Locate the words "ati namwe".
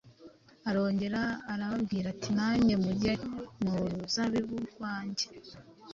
2.13-2.73